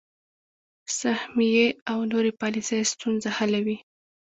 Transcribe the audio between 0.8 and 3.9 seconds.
سهمیې او نورې پالیسۍ ستونزه حلوي.